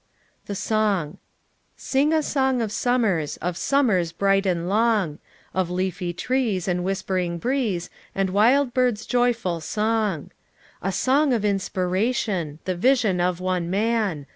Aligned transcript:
1 0.39 0.39
<< 0.43 0.45
THE 0.47 0.55
SONG. 0.55 1.11
t( 1.13 1.17
Sing 1.75 2.11
a 2.11 2.23
song 2.23 2.59
of 2.59 2.71
summers, 2.71 3.37
Of 3.37 3.55
summers 3.55 4.11
bright 4.11 4.47
and 4.47 4.67
long; 4.67 5.19
Of 5.53 5.69
leafy 5.69 6.11
trees 6.11 6.67
and 6.67 6.83
whispering 6.83 7.39
breezo 7.39 7.87
And 8.15 8.31
wild 8.31 8.73
bird's 8.73 9.05
joyful 9.05 9.59
song. 9.61 10.31
"A 10.81 10.91
song 10.91 11.33
of 11.33 11.45
inspiration! 11.45 12.57
The 12.65 12.73
vision 12.75 13.21
of 13.21 13.39
one 13.39 13.69
man! 13.69 14.25